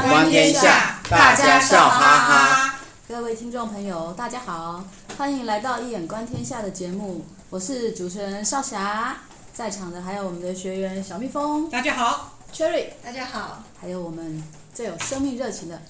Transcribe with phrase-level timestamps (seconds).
[0.00, 2.74] 观天下，大家笑哈哈。
[3.08, 4.82] 各位听众朋友，大家好，
[5.18, 9.16] 欢迎来到《一眼观天下》的节目，我是主持人少霞，
[9.52, 14.42] 在场的还有我们的学员小蜜蜂，大家好，Cherry，大家好，还有我们
[14.72, 15.82] 最有生命热情的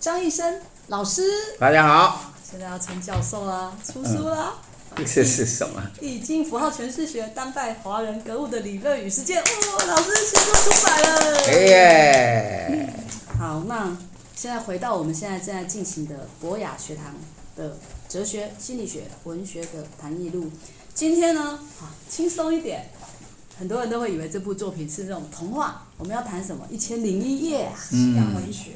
[0.00, 1.22] 张医生老师，
[1.60, 4.54] 大家好，现在要成教授了，出书了。
[4.60, 5.82] 嗯这是什么？
[6.00, 9.42] 易经符号诠释学，当代华人格物的理论与实践。
[9.42, 11.52] 哦，老师新书出版了。
[11.52, 12.94] 耶、
[13.38, 13.96] 好，那
[14.34, 17.14] 现在回到我们现在正在进行的博雅学堂
[17.56, 17.76] 的
[18.08, 20.50] 哲学、心理学、文学的谈艺录。
[20.94, 22.86] 今天呢，啊轻松一点。
[23.58, 25.86] 很多人都会以为这部作品是那种童话。
[25.96, 26.66] 我们要谈什么？
[26.70, 28.72] 一千零一夜，西洋文学。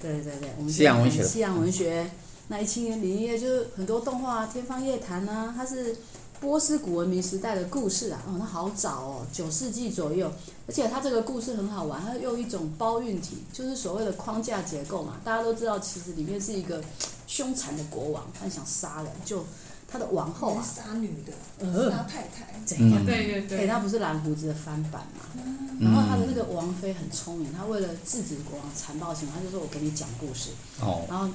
[0.00, 1.22] 对对对，我们西洋文学。
[1.22, 2.10] 西洋文学。
[2.48, 5.96] 那一千零一夜就是很多动画，《天方夜谭》啊，它是
[6.40, 10.30] 波斯古文明时代的故事啊，哦，那好早哦，九世纪左右，
[10.66, 15.14] 而且它这个故事很好玩，它用一种包运体，就是所谓的框架结构嘛。
[15.24, 16.82] 大家都知道，其实里面是一个
[17.26, 19.44] 凶残的国王，他想杀人，就
[19.88, 23.04] 他的王后啊，杀女的，呃，杀太太，怎样？
[23.06, 25.42] 对对对，他不是蓝胡子的翻版嘛？
[25.80, 31.28] 然后他的那个王妃很聪明，他为了制止国王残暴行为，他就说我给你讲故事，哦，然后。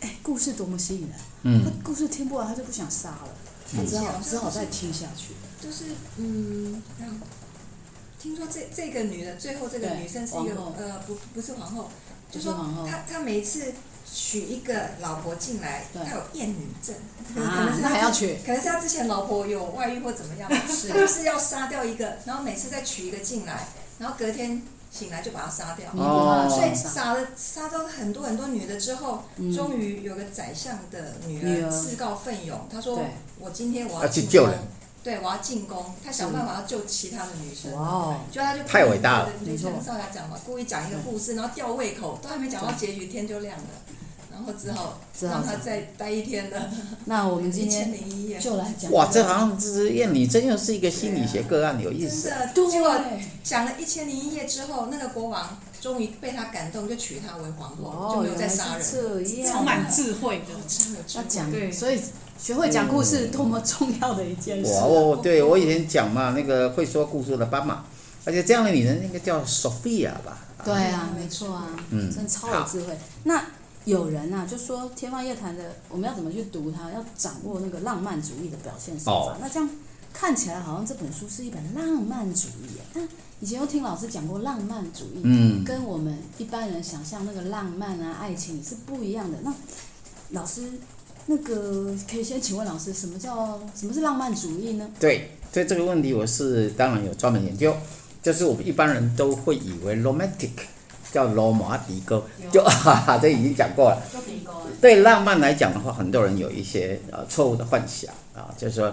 [0.00, 1.10] 哎，故事多么吸引人！
[1.44, 3.28] 嗯，他故事听不完，他就不想杀了，
[3.76, 5.34] 他只好只好再听下去。
[5.60, 5.84] 就是
[6.16, 6.82] 嗯，
[8.18, 11.90] 听说这这个女的最后这个女生是一个呃不不是皇后，
[12.30, 12.52] 就说
[12.88, 13.72] 她她每一次
[14.12, 16.94] 娶一个老婆进来，她有厌女症，
[17.34, 24.62] 可能是还要娶，可能是她之前老婆有外遇或怎么样， 是就是要杀掉一个，然后每次再娶一个进来，然后隔天。
[24.92, 33.02] 醒来就把他杀掉，哦、所以杀了杀到很多很多女的之后，嗯、终于有个宰相的女儿自告奋勇，她说
[33.40, 34.58] ：“我今天我要去救人，
[35.02, 39.72] 对，我要进宫，她想办法要救其他的女生。”哇，就她就太伟大了，没错。
[39.84, 43.64] 少侠讲嘛，故意讲一个故事，然后吊胃口，都还没讲到结局，天就亮了。
[44.32, 46.70] 然后只好让他再待一天的。
[47.04, 47.92] 那我们今天
[48.40, 48.90] 就来讲。
[48.92, 52.28] 哇，这好像是厌女症又是一个心理学个案，有意思。
[52.28, 52.98] 真的，结果
[53.44, 59.46] 讲了一千零一夜之后，那个国王终于被他感动，就娶她为皇后，就没有再杀人。
[59.46, 60.54] 充满智慧的，
[61.14, 62.00] 他讲对，所以
[62.38, 64.72] 学会讲故事多么重要的一件事。
[64.72, 67.84] 我对我以前讲嘛，那个会说故事的斑马，
[68.24, 70.38] 而且这样的女人应该叫 Sophia 吧？
[70.64, 72.96] 对啊，没错啊，嗯，真超有智慧。
[73.24, 73.44] 那。
[73.84, 76.90] 有人呐、啊，就说《天方夜谭》的，我们要怎么去读它？
[76.92, 79.32] 要掌握那个浪漫主义的表现手法。
[79.32, 79.36] Oh.
[79.40, 79.68] 那这样
[80.12, 82.78] 看起来好像这本书是一本浪漫主义。
[82.94, 83.08] 但
[83.40, 89.38] 以前又听老师讲过，浪漫主义嗯，跟我们一般人想象那个浪漫啊、爱情是不一样的。
[89.42, 89.52] 那
[90.30, 90.62] 老师，
[91.26, 94.88] 那个可以先请问老师，什么叫什么是浪漫主义呢？
[95.00, 97.74] 对，对这个问题我是当然有专门研究，
[98.22, 100.50] 就是我们一般人都会以为 romantic。
[101.12, 104.02] 叫罗马迪哥，就 哈哈，这已经讲过了。
[104.80, 108.92] 对浪漫来讲的话，很多人有一些呃错误的幻想啊，就是说，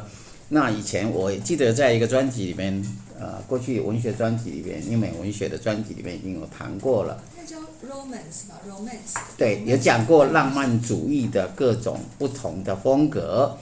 [0.49, 2.85] 那以前我记得在一个专辑里面，
[3.19, 7.23] 呃，过去文学专辑里面，英美文学的专辑里面已经有谈过了。
[7.35, 9.19] 那叫 romance 吧，romance。
[9.35, 13.57] 对，有讲过浪漫主义的各种不同的风格。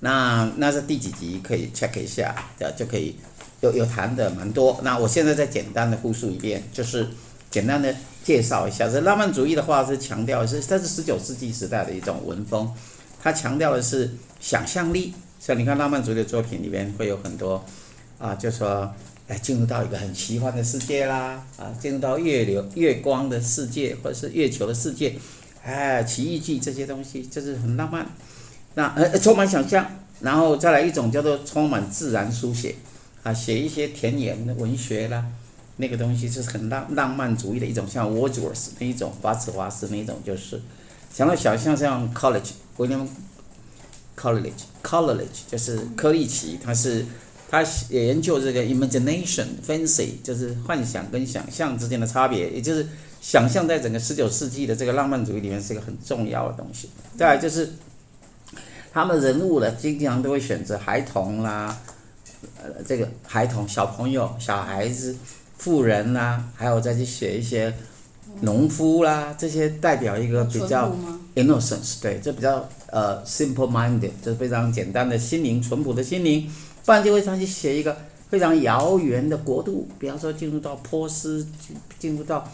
[0.00, 3.16] 那那是第几集可以 check 一下，这就可以
[3.62, 4.78] 有有谈的蛮多。
[4.84, 7.08] 那我现在再简单的复述一遍，就是。
[7.56, 12.70] 简单的介绍一下，这浪漫主义的话是强调是，它是十九世纪时代的一种文风，
[13.22, 15.14] 它强调的是想象力。
[15.40, 17.64] 像你看浪漫主义的作品里面会有很多
[18.18, 18.92] 啊，就说
[19.28, 25.14] 哎进入到一个很奇幻的世界啦，啊进入到月流月光的世界或者是月球的世界，
[25.64, 28.06] 哎奇遇记这些东西就是很浪漫，
[28.74, 29.90] 那呃充满想象，
[30.20, 32.74] 然后再来一种叫做充满自然书写，
[33.22, 35.24] 啊写一些田园的文学啦。
[35.78, 40.58] 那个东西就是很浪浪漫主义的一种，像 Wordsworth 那一种，华兹华斯那一种，就是
[41.12, 43.06] 想到小像像 College，William
[44.16, 47.04] College，College 就是柯立奇，他是
[47.50, 52.86] 他研究这个 imagination fancy，就是幻想跟想象之间的差别，也就是
[53.20, 56.88] 想象在整个十九世纪的这个浪漫主义里面是一个很重要的东西。
[57.18, 57.70] 再来就是
[58.92, 61.78] 他们人物呢，经常都会选择孩童啦，
[62.62, 65.14] 呃，这个孩童小朋友小孩子。
[65.58, 67.74] 富人呐、啊，还有再去写一些
[68.42, 70.94] 农夫啦，这些代表一个比较
[71.34, 76.50] innocence，对，这比较呃 simple-minded，就是非常简单的心灵，淳朴的心灵。
[76.84, 77.96] 不然就会上去写一个
[78.28, 81.46] 非常遥远的国度，比方说进入到波斯，
[81.98, 82.48] 进入到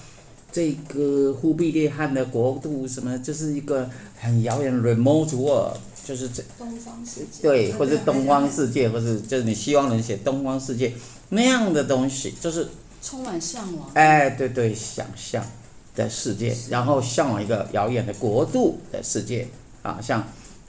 [0.53, 10.95] 这个忽必烈汗的国度，什么就是一个很遥远 remote world，就是这东方世界，对，或者东方世界，或者就是你希望能写东方世界
[11.31, 12.69] 那样的东西，就是。
[13.03, 15.45] 充满向往，哎，对对，想象，
[15.95, 19.49] 的世界，然后向往一个遥远的国度的世界。
[19.83, 20.25] 啊，像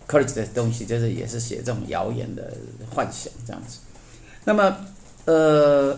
[0.08, 2.52] Courage 的东西就是也是写这种遥远的
[2.90, 3.78] 幻想这样子。
[4.44, 4.76] 那么
[5.26, 5.94] 呃，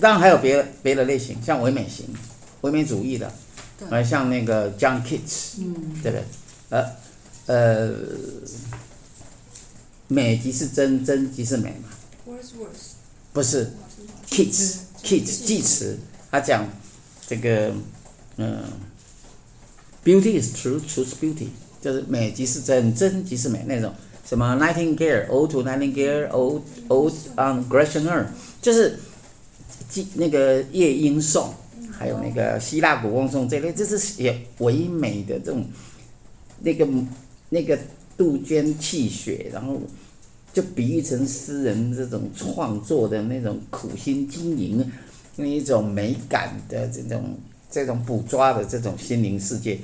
[0.00, 2.06] 当然还有别的别的类型，像唯美型、
[2.62, 3.30] 唯美主义的，
[3.90, 6.24] 呃，像那个 John Keats，嗯，对不对？
[6.70, 6.90] 呃
[7.44, 7.94] 呃，
[10.08, 11.90] 美即是真，真即是美嘛。
[13.34, 13.72] 不是
[14.30, 15.98] ，Keats，Keats，济慈，
[16.30, 16.66] 他讲
[17.28, 17.72] 这个，
[18.36, 18.62] 嗯
[20.02, 21.48] ，Beauty is true, true is beauty，
[21.80, 23.92] 就是美即是真，真即是美那种。
[24.26, 28.24] 什么 nightingale, old to Nightingale，Ode，Ode on Gresham，
[28.62, 28.98] 就是
[29.90, 31.52] 记，那个夜莺颂，
[31.92, 35.66] 还有那个希腊古风颂这类，这是写唯美的这种，
[36.60, 36.88] 那个
[37.50, 37.78] 那个
[38.16, 39.80] 杜鹃泣血，然后。
[40.54, 44.88] 就比喻成诗人这种创作的那种苦心经营，
[45.34, 47.36] 那一种美感的这种
[47.68, 49.76] 这种捕捉的这种心灵世界，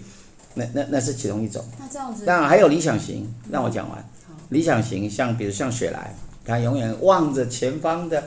[0.55, 1.65] 那那那是其中一种。
[1.77, 2.25] 那这样子。
[2.25, 4.09] 当然还有理想型，让我讲完。
[4.49, 6.15] 理想型像比如像雪莱，
[6.45, 8.23] 他永远望着前方的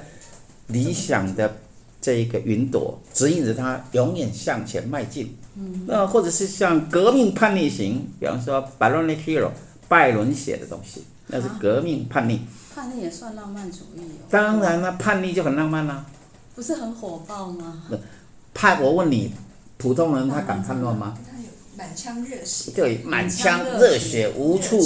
[0.67, 1.55] 理想的
[2.01, 5.33] 这一个云朵，指引着他永远向前迈进。
[5.55, 5.85] 嗯。
[5.87, 9.49] 那或者是像革命叛逆型，比方说 b a r o n i Hero，
[9.87, 11.01] 拜伦写的东西。
[11.33, 12.41] 那是革命叛逆，
[12.75, 14.29] 叛逆也算浪漫主义哦。
[14.29, 16.05] 当然了，叛逆就很浪漫啦。
[16.53, 17.81] 不是很火爆吗？
[18.53, 19.31] 叛，我问你，
[19.77, 21.17] 普通人他敢叛乱吗？
[21.25, 21.45] 他有
[21.75, 22.71] 满腔热血。
[22.75, 24.79] 对，满腔热血无处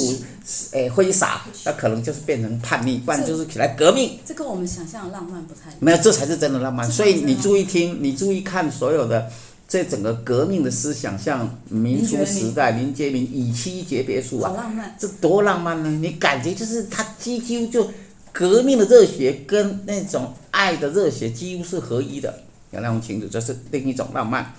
[0.71, 4.17] 诶挥洒，那可能就是变成叛逆，不然就是起来革命。
[4.25, 5.77] 这跟我们想象的浪漫不太一样。
[5.81, 6.89] 没有，这才是真的浪漫。
[6.89, 9.29] 所以你注意听，你注意看所有的。
[9.67, 14.65] 这整个革命的思想，像民初时代林杰明以妻结别墅啊，
[14.97, 15.89] 这多浪漫呢！
[15.89, 17.91] 你感觉就是他几乎就
[18.31, 22.33] 革命的热血跟那种爱的热血几乎是合一的，
[22.71, 24.53] 有那种情绪，这是另一种浪漫。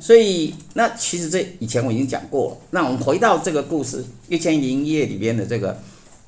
[0.00, 2.56] 所以那其实这以前我已经讲过了。
[2.70, 5.76] 那我们回到这个故事《一千零一夜》里边的这个，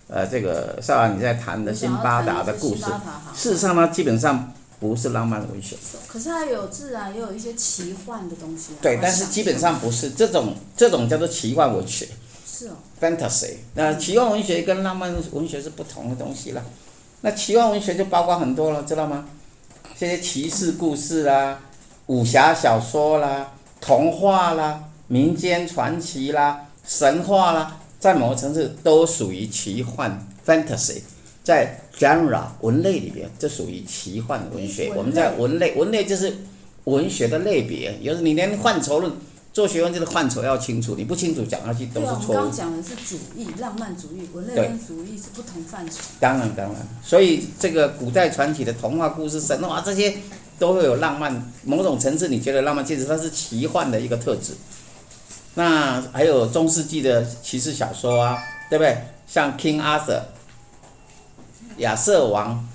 [0.09, 2.85] 呃，这个少安你在谈的辛巴达的故事，
[3.35, 4.53] 事实上呢，基本上。
[4.79, 5.77] 不是浪漫文学，
[6.07, 8.73] 可是它有自然，也有一些奇幻的东西。
[8.83, 12.07] 对，但是基本上不是这种，这种叫做奇幻文学。
[12.47, 12.73] 是哦。
[13.01, 16.63] Fantasy，那奇幻文学跟浪漫文学是不同的东西了。
[17.23, 19.27] 那奇幻文学就包括很多了，知道吗？
[19.99, 21.59] 这些骑士故事啦、
[22.07, 31.01] 武侠小说啦、童话啦、民间传奇啦、神话啦，在某个层次都属于奇幻 Fantasy。
[31.47, 34.93] 在 genre 文类里边，这属于奇幻文学。
[34.97, 36.39] 我们在文类，文类就是
[36.87, 37.97] 文学的类别。
[38.03, 39.13] 有时你连范畴论
[39.53, 42.33] 做学问，就是范畴要清楚，你不清楚讲下去都是错误。
[42.33, 45.99] 我们刚讲的是主义，浪漫主义，文类跟主义是不同范畴。
[46.19, 50.15] 当然当然，所以这个古代传奇的童话故事、神话这些
[50.59, 51.53] 都会有浪漫。
[51.63, 54.53] 某种层次你觉得浪漫，其实它是奇幻的一个特质。
[55.55, 58.37] 那还有中世纪的骑士小说啊，
[58.69, 58.99] 对不对？
[59.29, 60.23] 像 King Arthur。
[61.79, 62.67] 亚瑟王、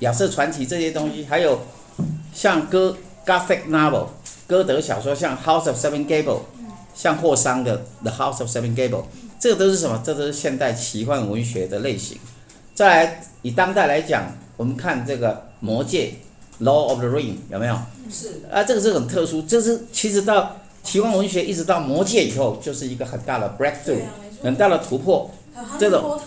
[0.00, 1.60] 亚瑟传奇这些东西，还有
[2.32, 4.06] 像哥 Gothic novel
[4.46, 6.40] 哥德小说，像 House of Seven Gables，
[6.94, 9.04] 像霍桑的 The House of Seven Gables，
[9.38, 10.02] 这个都是什么？
[10.04, 12.18] 这都是现代奇幻文学的类型。
[12.74, 16.14] 再来以当代来讲，我们看这个《魔戒》
[16.64, 17.78] Law of the Ring 有没有？
[18.10, 18.42] 是。
[18.50, 24.02] 啊，这个是很特殊，就是其实到奇幻文学一直到《魔戒》以后，就是一个很大的 breakthrough，
[24.42, 25.30] 很大的突破。
[25.78, 26.18] 这种。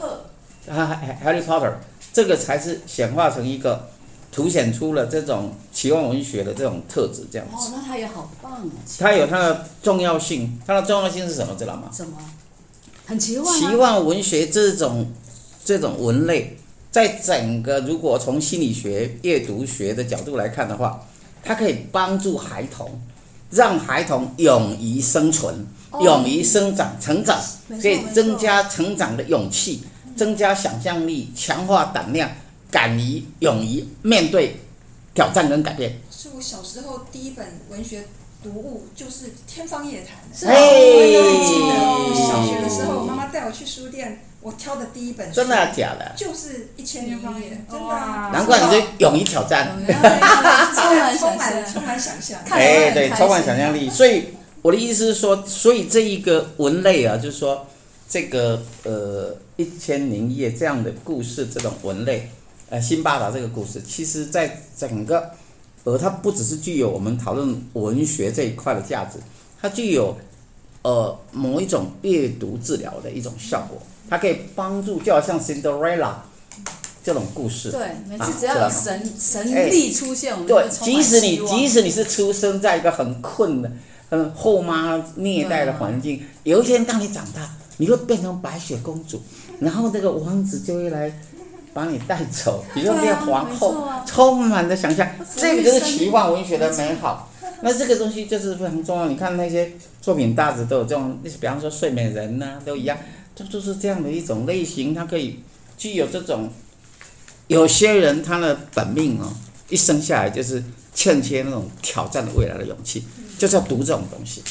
[0.67, 1.74] 哈，Harry Potter，
[2.13, 3.89] 这个才是显化成一个，
[4.31, 7.53] 凸显出了这种奇幻文学的这种特质，这样子。
[7.55, 8.63] 哦，那它也好棒啊！
[9.00, 11.55] 它有它的重要性，它的重要性是什么？
[11.55, 11.89] 知道吗？
[11.91, 12.17] 什么？
[13.05, 13.60] 很奇幻。
[13.60, 15.12] 奇幻文学这种
[15.63, 16.57] 这种文类，
[16.89, 21.05] 在整个如果从心理学、阅读学的角度来看的话，
[21.43, 23.00] 它可以帮助孩童，
[23.51, 27.39] 让孩童勇于生存，哦、勇于生长、成长，
[27.81, 29.84] 可以增加成长的勇气。
[30.15, 32.29] 增加想象力，强化胆量，
[32.72, 34.55] 敢于勇于面对
[35.13, 36.00] 挑战跟改变。
[36.10, 38.05] 是我小时候第一本文学
[38.41, 40.17] 读物，就是《天方夜谭》。
[40.39, 40.53] 是吗？
[40.55, 40.57] 我
[41.45, 45.36] 记得小学的时候，妈妈带我去书店，我挑的第一本书。
[45.36, 46.13] 真的假的？
[46.15, 47.95] 就是《一千零一夜》，真的。
[48.31, 49.77] 难怪你是勇于挑战。
[50.75, 52.39] 充满充满充满想象。
[52.50, 53.89] 哎，对，充满想象力。
[53.89, 54.29] 所以
[54.62, 57.67] 我的意思是说，所以这一个文类啊，就是说。
[58.07, 62.29] 这个呃，一千零一夜这样的故事，这种文类，
[62.69, 65.31] 呃，辛巴达这个故事，其实在整个，
[65.83, 69.17] 呃，它不只是具有我们讨论文学这一块的价值，
[69.62, 70.17] 它具有
[70.81, 76.15] 呃某一种阅读治疗的一种效果，它可以帮助，就好像 Cinderella
[77.03, 83.71] 这种故事，对，每次只要有神、啊、神力出现，我们对，即使你即使你是出生在一个很困的。
[84.12, 89.19] 嗯后妈虐待的环境，有一天当你长大，你会变成白雪公主，
[89.59, 91.12] 然后这个王子就会来
[91.74, 97.31] 把你带走，你就变皇后，充满了想象，这个就是奇幻文学的美好。
[97.62, 99.07] 那这个东西就是非常重要。
[99.07, 99.71] 你看那些
[100.01, 102.97] 作品，大致都有这种，比方说《睡美人》呐，都一样，
[103.33, 104.93] 这就是这样的一种类型。
[104.93, 105.39] 它可以
[105.77, 106.50] 具有这种，
[107.47, 109.33] 有些人他的本命哦，
[109.69, 110.62] 一生下来就是
[110.93, 113.03] 欠缺那种挑战的未来的勇气，
[113.38, 114.43] 就是要读这种东西，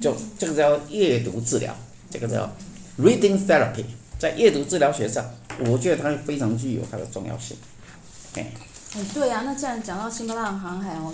[0.00, 1.76] 就这个叫阅读治疗，
[2.10, 2.50] 这个叫
[2.98, 3.84] reading therapy，
[4.22, 5.28] 在阅读治疗学上，
[5.66, 7.56] 我觉得它非常具有它的重要性。
[8.34, 8.52] 哎，
[8.94, 11.12] 嗯，对呀，那既然讲到《辛巴浪航海》哦。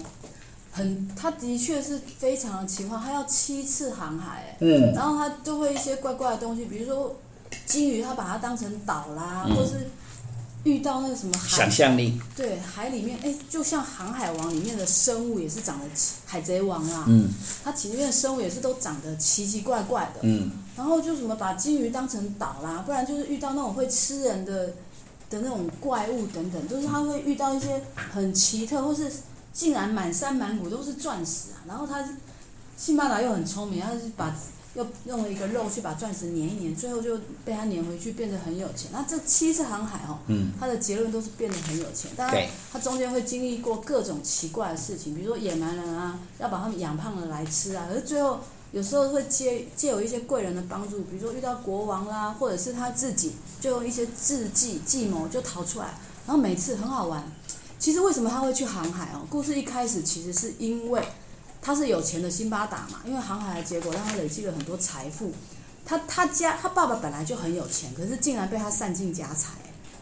[0.71, 7.17] 很，它的确是非常的奇幻，它要七次航海，嗯，然后它就会一些怪怪的东西，比如说
[7.65, 9.89] 鲸鱼，它把它当成岛啦，嗯、或是
[10.65, 15.87] 遇到那个什么海，想象力，对，海里面，哎，就像《航海王》里面的生物也是长得
[16.27, 17.29] 海贼王啊，嗯，
[17.65, 24.69] 它里面的生物也是都长得奇奇怪怪的，嗯，然后就什么把金鱼当成岛啦，不然就是遇到那种会吃人的
[25.29, 29.13] 的那种怪物等等，就是他会遇到一些很奇特或是。
[29.51, 31.59] 竟然满山满谷都是钻石啊！
[31.67, 32.09] 然后他
[32.77, 34.33] 辛巴达又很聪明，他是把
[34.75, 38.89] 又用了一个肉去把钻石粘一粘，最后就被他粘回去，变得很有钱。
[38.93, 42.09] 那这七次航海哦，嗯，他的结论都是变得很有钱。
[42.17, 47.87] 当然，他中间会经历过各种奇怪的事情，比如说野蛮人啊，要把他们养胖了来吃啊。
[47.89, 48.39] 可是最后
[48.73, 55.87] 有时候会借借有一些贵人的帮助，比如说遇到国王啦，或者是他自己就用一些智计计谋就逃出来。
[56.27, 57.25] 然后每次很好玩。
[57.79, 59.27] 其实为什么他会去航海哦？
[59.31, 61.03] 故事一开始其实是因为
[61.63, 65.33] 他是有钱的辛巴达嘛，因为航海的结果让他累积了很多财富。
[65.87, 69.53] 他他家他爸爸本来就很有钱，可是竟然被他散尽家财，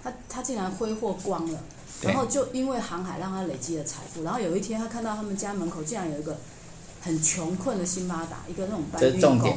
[0.03, 1.61] 他他竟然挥霍光了。
[2.03, 4.23] 然后就因为航海让他累积了财富。
[4.23, 6.37] 然后有一天他看到他们家门口竟然有一个
[7.07, 9.57] 很穷困的辛巴达，一个那种搬运工。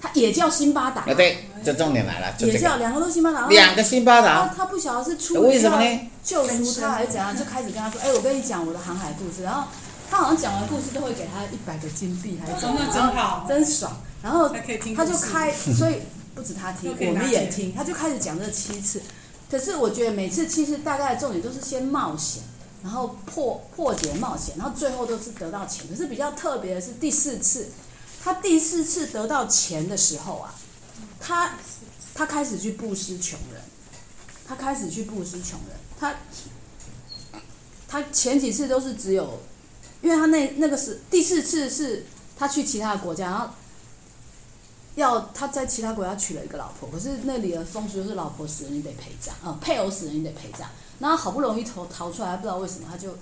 [0.00, 5.72] 他也叫辛巴达，对，这重点来了，也叫两个都辛巴达，两个辛巴达，他他不晓得是出于要
[6.22, 9.64] 救赎他还是怎样，就开始跟他说，哎，我跟你讲我的航海故事，然后
[10.08, 13.90] 他好像讲完故事都会给他一百个金币还是怎么，真好，真爽，
[14.22, 14.48] 然后
[14.96, 15.94] 他就开，所以
[16.36, 19.02] 不止他听， 我们也听，他就开始讲这七次，
[19.50, 22.44] 可是我觉得每次其实大概的重点都是先冒险，
[22.82, 27.68] 然后破破解冒险，然后最后都是得到钱，可是比较特别的是第四次。
[28.20, 30.54] 他第四次得到钱的时候啊，
[31.20, 31.52] 他
[32.14, 33.62] 他开始去布施穷人，
[34.46, 35.78] 他开始去布施穷人。
[35.98, 36.14] 他
[37.86, 39.40] 他前几次都是只有，
[40.02, 42.04] 因为他那那个是第四次是
[42.36, 43.48] 他去其他的国家，然后
[44.98, 50.68] 要他在其他国家娶了一个老婆，可是那里的风俗就是老婆死了你得陪葬，啊、呃，配偶死了你得陪葬。
[50.98, 53.16] 然后好不容易逃逃出来，不知道为什么他就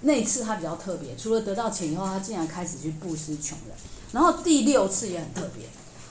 [0.00, 3.76] 那次他比较特别，除了得到钱以后，他竟然开始去布施穷人。
[4.12, 5.66] 然后第六次也很特别，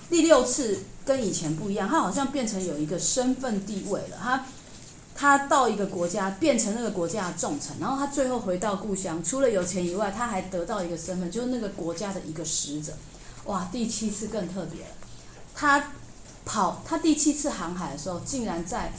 [0.09, 4.17] 第六次跟以前不一样，他好像变成有一个身份地位了。
[4.21, 4.45] 他
[5.15, 12.93] 他到一个国家，变成那个国家的重臣，然后他最后回到故乡，除了有钱以外，他还得到一个身份，就是那个国家的一个使者。
[13.45, 14.91] 哇，第七次更特别了，
[15.53, 15.91] 他
[16.45, 18.93] 跑他第七次航海的时候，竟然在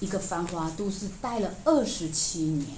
[0.00, 2.68] 一个繁华都市待了二十七年，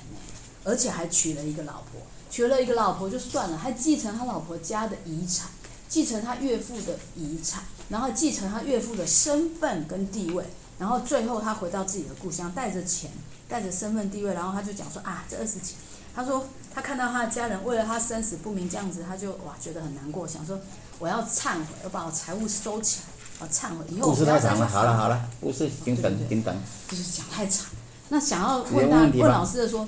[0.64, 2.00] 而且还娶了一个老婆，
[2.30, 5.48] 娶了一个老婆就算了，还继承他老婆家的遗产。
[5.88, 10.42] 继承他岳父的遗产，然后继承他岳父的身份跟地位，
[10.78, 13.10] 然后最后他回到自己的故乡，带着钱，
[13.52, 15.74] 带着身份地位，然后他就讲说啊，这二十几，
[16.16, 20.58] 他说他看到他的家人为了他生死不明这样子，他就哇觉得很难过，想说
[20.98, 23.06] 我要忏悔，要把我财物收起来，
[23.40, 24.62] 我忏悔以后我不要再去。
[24.62, 26.56] 好了好了，故事平等平等，
[26.88, 27.66] 就是讲太长，
[28.08, 29.86] 那想要问他问老师的说。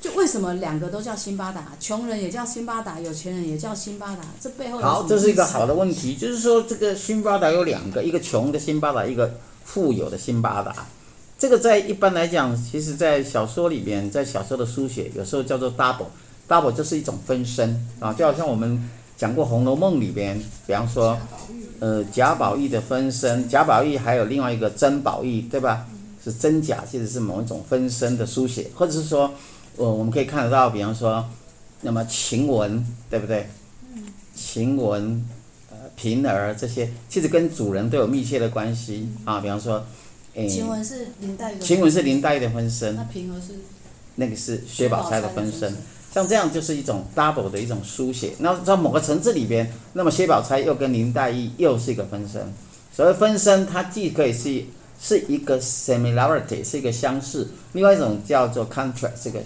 [0.00, 1.72] 就为什么两个都叫辛巴达？
[1.80, 6.14] 穷人也叫辛巴达，有钱人也叫辛巴达，这背后好，这是一个好的问题。
[6.14, 9.28] 就是说，这个辛巴达有两个，一个穷的辛巴达，一个
[9.64, 10.86] 富有的辛巴达。
[11.38, 21.16] 这个在一般来讲，其实在小说里边，在小说的书写，有时候叫做 double，double 就是一种分身啊，就好像我们讲过《红楼梦》里边，比方说，
[21.78, 25.86] 呃，贾宝玉的分身，贾宝玉还有另外一个甄宝玉，对吧？
[26.22, 29.32] 是真假，其实是某一种分身的书写，或者是说。
[29.76, 31.24] 我我们可以看得到，比方说，
[31.82, 33.48] 那么晴雯，对不对？
[34.34, 35.24] 晴雯，
[35.70, 39.38] 呃，平儿这些，其实跟主人都有密切的关系啊。
[39.40, 39.86] 比方说，
[40.38, 42.94] 诶，晴雯是林黛玉，晴雯是林黛玉的分身。
[42.94, 43.54] 那平儿是？
[44.14, 45.76] 那个是薛宝钗的分身。
[46.14, 48.32] 像这样就是一种 double 的一种书写。
[48.38, 52.40] 那在某个层次里边，那么薛宝钗又跟林黛玉又是一个分身。
[52.94, 54.64] 所谓分身，它既可以是
[55.00, 59.42] 是一个 similarity，是一个相似；另外一种叫做 contrast，这个。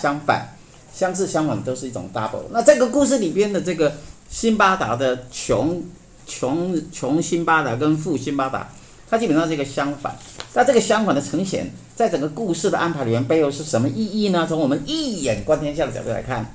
[0.00, 0.48] 相反，
[0.94, 2.44] 相似相反都是一种 double。
[2.50, 3.92] 那这个故事里边的这个
[4.30, 5.82] 辛巴达的穷
[6.26, 8.72] 穷穷辛巴达跟富辛巴达，
[9.10, 10.16] 它基本上是一个相反。
[10.54, 14.46] 那这个相反的呈现，在整个故事的安排里面，背后是什么意义呢？
[14.48, 16.52] 从我们一眼观天下的角度来看，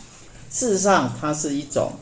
[0.50, 1.94] 事实上它是一种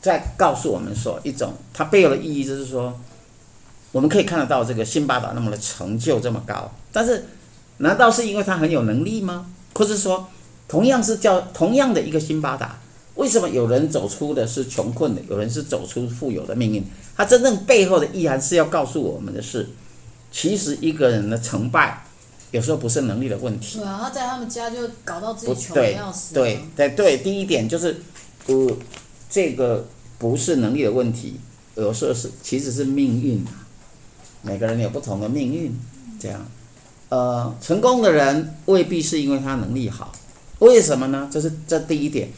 [0.00, 2.98] 在告诉我们说，一种它背后的意义就是说，
[3.92, 7.26] 我们可以看得到这个辛巴达那么的成就这么高，但是
[7.78, 9.46] 难道是因为他很有能力吗？
[9.74, 10.28] 或者说，
[10.66, 12.78] 同样是叫同样的一个辛巴达，
[13.20, 16.84] 为什么有人走出的是穷困的，有人是走出富有的命运？
[17.14, 19.68] 它真正背后的意涵是要告诉我们的是。
[20.32, 22.04] 其实一个人的成败，
[22.52, 23.78] 有时候不是能力的问题。
[23.78, 26.32] 对啊，他在他们家就搞到自己穷的要死。
[26.34, 28.00] 对对对，第一点就是，
[28.46, 28.76] 呃，
[29.28, 29.84] 这个
[30.18, 31.40] 不是能力的问题，
[31.74, 33.44] 有时候是其实是命运。
[34.42, 35.76] 每个人有不同的命运，
[36.20, 36.46] 这样，
[37.08, 40.12] 呃，成功的人未必是因为他能力好，
[40.60, 41.28] 为什么呢？
[41.30, 42.30] 这是这第一点，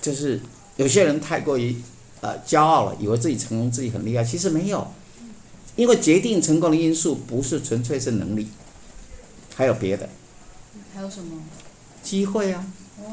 [0.00, 0.40] 就是
[0.76, 1.76] 有些人太过于
[2.20, 4.86] 呃骄傲了，以为自己成功，自己很厉害，其实没有。
[5.76, 8.48] 因为决定成功的因素不是纯粹是能力，
[9.54, 10.08] 还有别的。
[10.92, 11.40] 还有什么？
[12.02, 12.64] 机会啊，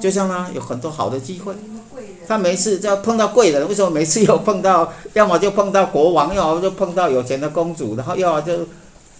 [0.01, 1.54] 就像他有很多好的机会。
[2.27, 4.92] 他每次只要碰到贵人，为什么每次又碰到？
[5.13, 8.68] 要么就碰到国王，要么就碰到有钱的公主，然后要么就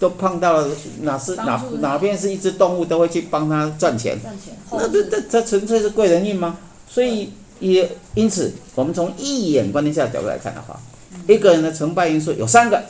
[0.00, 0.68] 都碰到了
[1.02, 4.20] 哪是哪哪边是一只动物都会去帮他赚钱。
[4.20, 4.56] 赚钱。
[4.72, 6.58] 那这这这纯粹是贵人运吗？
[6.88, 10.78] 所以也因此，我们从一眼观天下的角度来看的话，
[11.26, 12.82] 一个人的成败因素有三个。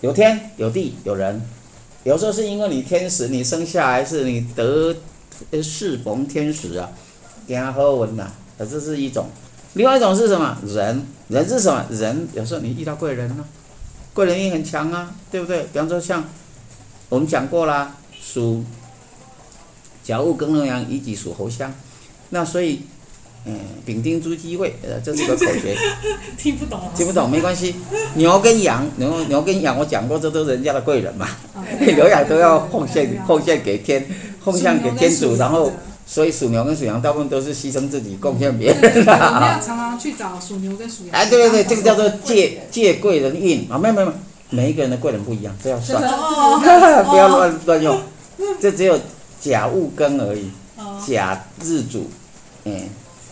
[0.00, 1.40] 有天有地有人，
[2.02, 4.92] 有时候是因为你天时，你生下来是你得
[5.62, 6.90] 适逢天时啊，
[7.46, 8.26] 给他喝温呐，
[8.58, 9.28] 这是一种。
[9.74, 10.58] 另外一种是什么？
[10.66, 11.86] 人，人是什么？
[11.88, 13.44] 人有时候你遇到贵人呢，
[14.12, 15.62] 贵人也很强啊，对不对？
[15.72, 16.24] 比方说像
[17.08, 18.64] 我们讲过啦，属
[20.02, 21.72] 甲戊庚龙阳，乙己属猴相，
[22.30, 22.82] 那所以。
[23.44, 25.76] 嗯，丙丁猪鸡位，呃，这是个口诀。
[26.38, 26.80] 听不懂。
[26.94, 27.74] 听不懂没关系，
[28.14, 31.26] 牛跟羊，牛牛跟羊，我讲过，这都是人家的贵人嘛。
[31.80, 34.06] 牛羊 都要奉献，奉献给天，
[34.44, 35.72] 奉献给天主，然后，
[36.06, 38.88] 所以属牛跟属羊大部分都是牺牲自己，贡献别人的。
[39.12, 41.10] 我们要常常去找属牛跟属羊。
[41.12, 44.12] 哎，对对对，这个叫做 借借贵人运啊，没有没有，
[44.50, 47.98] 每一个人的贵人不一样，这要算，不要乱乱用，
[48.60, 48.96] 这只有
[49.40, 50.48] 甲戊庚而已，
[51.04, 52.08] 甲日主，
[52.66, 52.82] 嗯。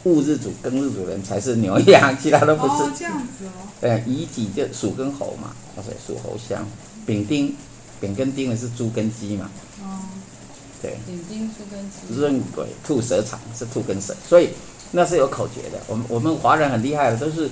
[0.04, 2.72] 戊日主、庚日主人才是牛羊，其他都不是。
[2.72, 3.68] 哦，这样子哦。
[3.80, 6.66] 对，乙己就属跟猴嘛，哦对，属猴相。
[7.04, 7.54] 丙丁，
[8.00, 9.50] 丙跟丁的是猪跟鸡嘛。
[9.82, 10.00] 哦。
[10.80, 10.96] 对。
[11.06, 12.20] 丙丁猪跟鸡。
[12.20, 14.50] 壬癸兔蛇长是兔跟蛇，所以
[14.92, 15.78] 那是有口诀的。
[15.86, 17.50] 我们我们华人很厉害的，都是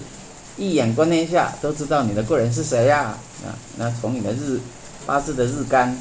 [0.57, 3.19] 一眼观天下，都知道你的贵人是谁呀？
[3.45, 4.59] 啊，那从你的日
[5.05, 5.97] 八字的日干。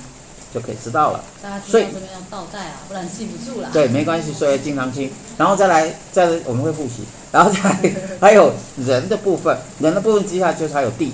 [0.54, 1.24] 就可以知道了，
[1.68, 3.70] 所以这边要倒带啊，不然记不住了。
[3.74, 11.12] 对，没关系，所以经常听，然后再来，再来我们会复习，然后再来还有人的部分，人的部分之下就是还有地。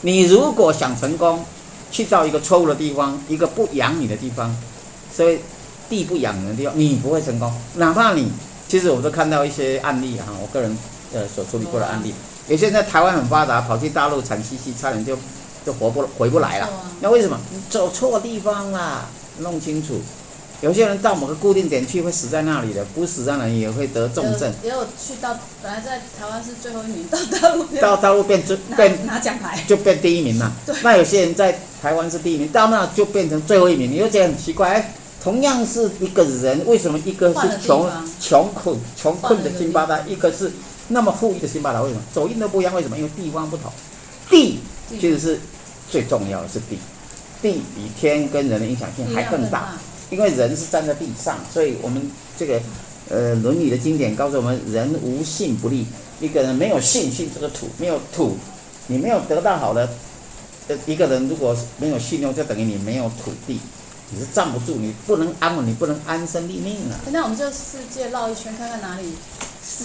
[0.00, 1.44] 你如果想成功，
[1.90, 4.56] 去到一个错误的地方，一个不养你的地方，
[5.14, 5.40] 所以
[5.88, 7.52] 地不养人的地方，你不会成功。
[7.74, 8.32] 哪怕你，
[8.66, 10.76] 其实我都看到一些案例哈，我个人
[11.12, 12.14] 呃所处理过的案例，
[12.48, 15.16] 有些人在台湾很发达，跑去大陆惨兮兮，差点就。
[15.64, 16.68] 就活不回不来了，
[17.00, 17.38] 那为什么？
[17.50, 20.00] 你走错地方了，弄清楚。
[20.60, 24.50] 有些人到某个固定点去会死在那里的，不死在那里也会得重症。
[24.62, 30.50] 也有去到本来在台湾是最后一名，到大陆到大陆变最变拿奖牌就变第一名了。
[30.64, 30.74] 对。
[30.82, 34.68] 那有些人在台湾是第一名，到那就变成最后一名，你就觉得很奇怪。
[34.70, 40.50] 哎，同样是一个人，为什么一个是穷穷困穷困的辛巴达，一个是
[40.88, 41.82] 那么富裕的辛巴达？
[41.82, 42.74] 为什么走运都不一样？
[42.74, 42.96] 为什么？
[42.96, 43.70] 因为地方不同，
[44.30, 45.40] 地其实是。
[45.94, 46.76] 最重要的是地，
[47.40, 49.78] 地比天跟人的影响性还更大，
[50.10, 52.60] 因为人是站在地上，所以我们这个
[53.08, 55.86] 呃《论语》的经典告诉我们：人无信不立。
[56.20, 58.36] 一个人没有信心，这个土没有土，
[58.88, 59.88] 你没有得到好的。
[60.66, 63.60] 呃，一个人如果没有信用，就等于你没有土地，
[64.10, 66.98] 你是站不住，你不能安稳，你不能安身立命啊。
[67.12, 69.12] 那我们这世界绕一圈，看看哪里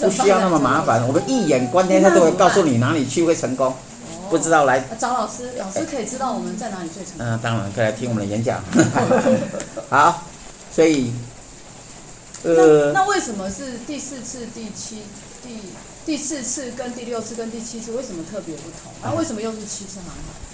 [0.01, 3.71] 不需要那么麻烦，我们一眼观天下都会告诉你哪里去会成功。
[4.29, 7.25] 不知道来找老师，老师可以知道我们在哪里最成功。
[7.25, 8.63] 嗯，当然可以来听我们的演讲。
[9.89, 10.23] 好，
[10.71, 11.11] 所以，
[12.43, 15.01] 呃，那为什么是第四次、第七、
[15.43, 15.59] 第
[16.05, 18.93] 第四次跟第六次跟第七次为什么特别不同？
[19.03, 20.09] 那为什么又是七次航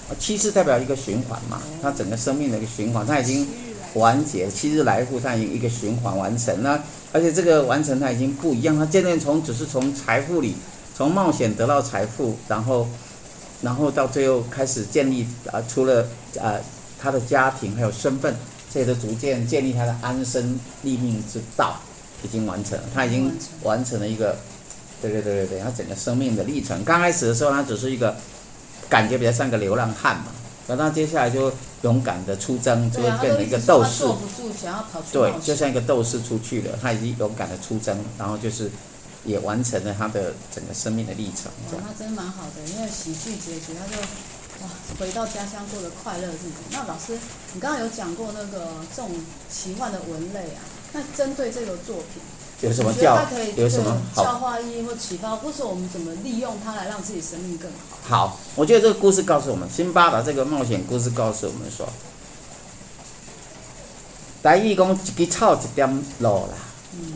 [0.09, 0.15] 海？
[0.17, 3.47] 七次代表一个循环嘛，它整个生命的一个循环，它已经
[3.95, 6.63] 完结，七日来复，它已经一个循环完成。
[6.63, 10.55] 了而且这个完成它已经不一样，它渐渐从只是从财富里，
[10.95, 12.87] 从冒险得到财富，然后。
[13.61, 16.07] 然后到最后开始建立啊，除了
[16.39, 16.55] 啊
[16.99, 18.35] 他的家庭还有身份，
[18.71, 21.77] 这些都逐渐建立他的安身立命之道，
[22.23, 22.83] 已经完成了。
[22.93, 23.31] 他已经
[23.63, 24.37] 完成了一个
[25.01, 28.15] 对对对对对，他整个生命的历程，刚开始的时候他只是一个
[28.89, 30.27] 感觉比较像个流浪汉嘛，
[30.67, 31.51] 然后接下来就
[31.83, 34.03] 勇敢的出征，就会变成一个斗士。
[35.11, 38.71] 对，就像一个斗士出去了，他已经勇敢的出征，然后就是
[39.25, 41.51] 也完成了他的整个生命的历程。
[41.73, 43.99] 哇，他真蛮好的，因为喜剧结局，他就
[44.63, 46.51] 哇回到家乡过得快乐日子。
[46.71, 47.17] 那老师，
[47.53, 49.11] 你刚刚有讲过那个这种
[49.49, 50.61] 奇幻的文类啊，
[50.93, 52.21] 那针对这个作品。
[52.61, 53.21] 有什么教？
[53.57, 57.69] 有什么好教化意义或启发，或是我们怎么利用它来让自己生命更
[58.07, 58.27] 好？
[58.27, 61.85] 好，我觉得这个故事告诉我们，辛巴达这个冒险故事告诉我们说，
[64.41, 66.53] 台语讲一只草一点露啦。
[66.93, 67.13] 嗯。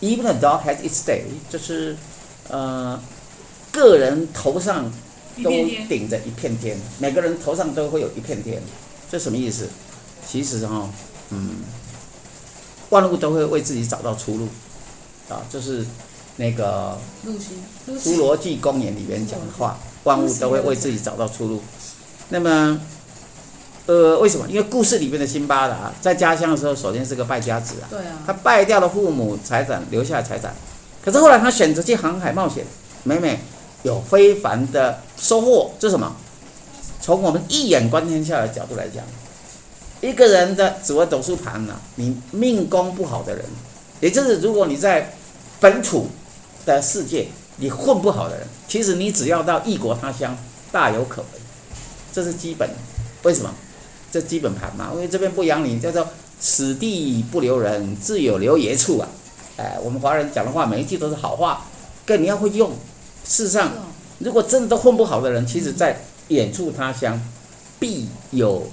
[0.00, 1.96] Even a dog has its day，就是
[2.48, 3.00] 呃，
[3.72, 4.90] 个人头上
[5.42, 5.50] 都
[5.88, 8.62] 顶着一片天，每个人头上都会有一片天，
[9.10, 9.68] 这什么意思？
[10.26, 10.90] 其实哈，
[11.30, 11.56] 嗯。
[12.90, 14.46] 万物都会为自己找到出路，
[15.28, 15.84] 啊，就是
[16.36, 16.96] 那个
[17.98, 21.60] 《侏罗纪公园》里面讲的话，万物都会为自己找到出路。
[22.28, 22.80] 那么，
[23.86, 24.46] 呃，为什么？
[24.48, 30.54] 因为故事里面的辛巴达在家乡的时候，首先是个败家子啊，对啊，他败掉了父母财产，留下财产，
[31.04, 32.64] 可是后来他选择去航海冒险，
[33.04, 33.38] 每每
[33.84, 35.70] 有非凡的收获。
[35.78, 36.16] 这是什么？
[37.00, 39.04] 从我们一眼观天下的角度来讲。
[40.00, 43.44] 一个人的紫微斗数盘呢，你命宫不好的人，
[44.00, 45.12] 也就是如果你在
[45.58, 46.08] 本土
[46.66, 50.36] 的世界你混不好的人，其实你只要到异国他乡，
[50.70, 51.40] 大有可为，
[52.12, 52.68] 这是基本。
[53.22, 53.50] 为什么？
[54.16, 56.08] 这基本盘嘛，因为这边不养你，叫做
[56.40, 59.06] 此地不留人，自有留爷处啊。
[59.58, 61.66] 哎，我们华人讲的话，每一句都是好话，
[62.06, 62.70] 更你要会用。
[63.24, 63.70] 事实上，
[64.20, 67.20] 如果真的都混不好的人，其实在远处他乡
[67.78, 68.66] 必有。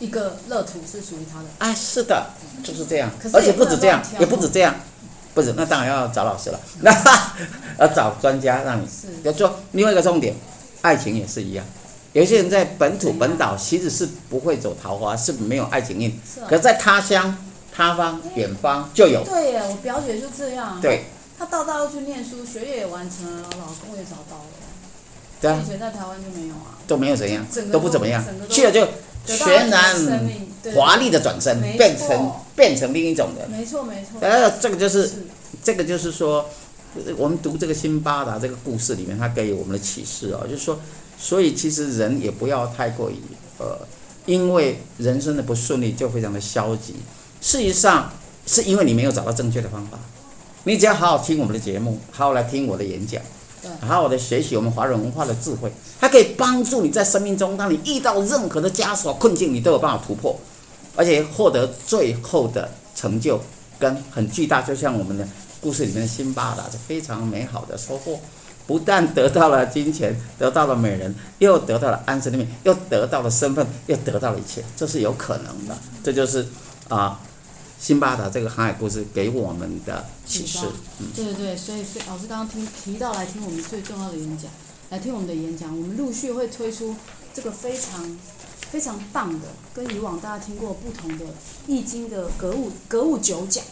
[0.00, 1.46] 一个乐土是属于他的。
[1.58, 2.26] 啊，是的，
[2.62, 3.10] 就是这样。
[3.32, 4.74] 而且不止这样，也不止这样，
[5.32, 6.92] 不止，那当然要找老师了，那
[7.80, 8.86] 要找专家让你。
[8.86, 9.08] 是。
[9.22, 10.34] 要做另外一个重点，
[10.82, 11.64] 爱情也是一样。
[12.12, 16.10] 有些人在本土本岛其实是不会走桃花，是没有爱情运。
[16.10, 16.40] 是。
[16.48, 17.36] 可在他乡、
[17.72, 19.22] 他方、远方就有。
[19.24, 20.80] 对呀，我表姐就这样。
[20.80, 21.04] 对。
[21.38, 24.44] 她到大陆去念书，学业也完成了，老公也找到了。
[25.40, 25.60] 对啊。
[25.64, 26.76] 以前在台湾就没有啊。
[26.86, 28.86] 都没有怎样，都不怎么样，去了就。
[29.26, 29.94] 全然
[30.74, 33.48] 华丽的转身，变成变成另一种人。
[33.50, 34.18] 没错没错。
[34.20, 35.10] 呃，这个就是，
[35.62, 36.48] 这个就是说，
[37.18, 40.80] 我们读这个辛巴达这个故事里面，他给予我们的启示哦，就是说，
[41.20, 43.16] 所以其实人也不要太过于
[43.58, 43.78] 呃，
[44.24, 46.94] 因为人生的不顺利就非常的消极。
[47.40, 48.10] 事实上，
[48.46, 49.98] 是因为你没有找到正确的方法。
[50.64, 53.20] 你只要好好听我们的节目，好好来听我的演讲。
[53.80, 60.34] 好好的学习我们华人文化的智慧，它可以帮助你在生命中，当你遇到任何的枷锁困境，你都有办法突破，
[60.96, 63.38] 而且获得最后的成就
[63.78, 64.62] 跟很巨大。
[64.62, 65.28] 就像我们的
[65.60, 68.18] 故事里面的辛巴达，是非常美好的收获，
[68.70, 75.76] 不但得到了金钱，得到了美人，又得到了安身立命，又得到了身份，又得到了一切，这是有可能的。
[76.04, 76.46] 这就是
[76.88, 77.20] 啊。
[77.80, 80.66] 辛巴达这个航海故事给我们的启示，
[80.98, 84.50] 嗯，对对对，所以所以老师刚刚听提到来听我们最重要的演讲，
[84.90, 86.94] 来听我们的演讲，我们陆续会推出
[87.32, 88.18] 这个非常
[88.70, 91.24] 非常棒的，跟以往大家听过不同的
[91.66, 93.64] 易经的格物格物九讲。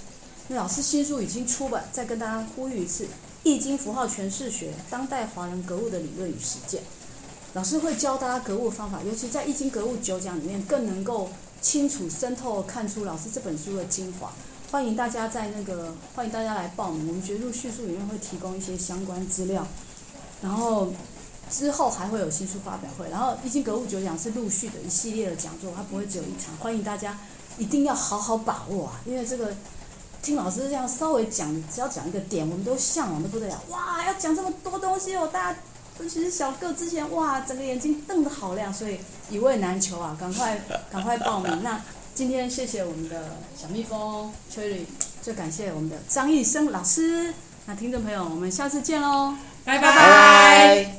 [0.49, 3.05] 那老师新书已经出版，再跟大家呼吁一次，
[3.43, 6.83] 《易经符号诠释学：当代华人格物的理论与实践》。
[7.55, 11.29] 老师会教大家格物方法，尤其在《易经格物九讲》里面更能够。
[11.61, 14.33] 清楚渗透看出老师这本书的精华，
[14.71, 17.09] 欢迎大家在那个欢迎大家来报名。
[17.09, 19.67] 我们学术叙述里面会提供一些相关资料，
[20.41, 20.93] 然后
[21.51, 23.11] 之后还会有新书发表会。
[23.11, 26.57] 然后易经格物九讲是陆续的一系列的讲座，它不会只有一场。
[26.59, 27.19] 欢迎大家
[27.59, 29.53] 一定要好好把握啊，因为这个
[30.23, 33.63] 听老师这样稍微讲，只要讲一个点，我们都向往的不得了。
[33.71, 35.59] 哇，要讲这么多东西哦，大家。
[36.01, 39.01] 尤其是小个之前哇，整个眼睛瞪得好亮，所以
[39.31, 40.57] 一位难求啊，赶快
[40.93, 41.61] 赶快报名。
[41.65, 41.83] 那
[42.15, 44.85] 今天谢谢我们的小蜜蜂 Cherry，
[45.21, 47.35] 最感谢我们的张易生老师。
[47.67, 50.95] 那听众朋友，我们下次见喽，拜拜。